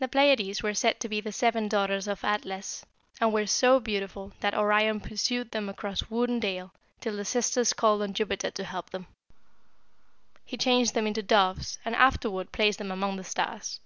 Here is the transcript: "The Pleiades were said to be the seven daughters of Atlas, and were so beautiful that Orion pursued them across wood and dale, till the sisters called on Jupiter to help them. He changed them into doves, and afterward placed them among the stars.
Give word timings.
"The 0.00 0.08
Pleiades 0.08 0.62
were 0.62 0.74
said 0.74 1.00
to 1.00 1.08
be 1.08 1.18
the 1.22 1.32
seven 1.32 1.66
daughters 1.66 2.06
of 2.06 2.22
Atlas, 2.22 2.84
and 3.22 3.32
were 3.32 3.46
so 3.46 3.80
beautiful 3.80 4.34
that 4.40 4.52
Orion 4.52 5.00
pursued 5.00 5.50
them 5.50 5.70
across 5.70 6.10
wood 6.10 6.28
and 6.28 6.42
dale, 6.42 6.74
till 7.00 7.16
the 7.16 7.24
sisters 7.24 7.72
called 7.72 8.02
on 8.02 8.12
Jupiter 8.12 8.50
to 8.50 8.64
help 8.64 8.90
them. 8.90 9.06
He 10.44 10.58
changed 10.58 10.92
them 10.92 11.06
into 11.06 11.22
doves, 11.22 11.78
and 11.86 11.96
afterward 11.96 12.52
placed 12.52 12.76
them 12.78 12.90
among 12.90 13.16
the 13.16 13.24
stars. 13.24 13.80